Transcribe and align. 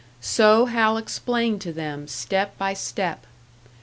So 0.19 0.65
Hal 0.65 0.97
explained 0.97 1.61
to 1.61 1.71
them, 1.71 2.07
step 2.07 2.57
by 2.57 2.73
step. 2.73 3.27